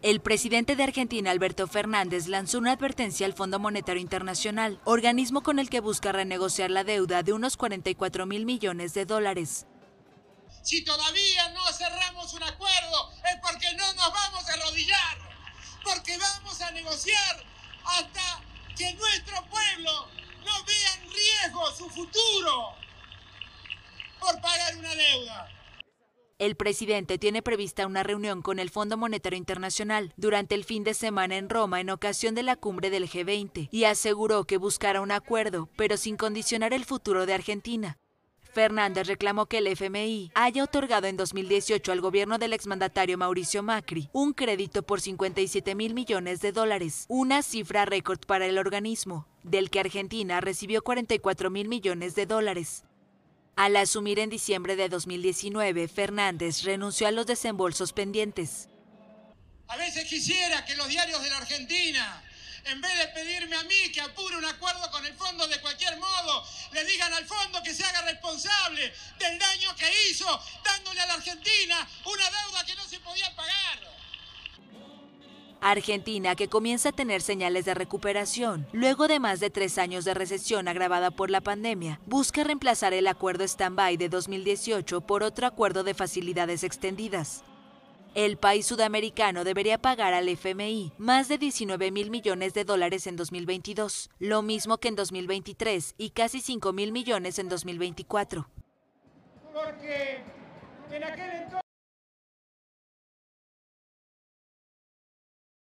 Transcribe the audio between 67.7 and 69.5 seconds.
se haga responsable del